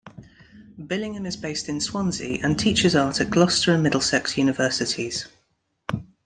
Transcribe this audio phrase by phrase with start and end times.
[0.79, 5.27] Billingham is based in Swansea and teaches art at Gloucester and Middlesex universities.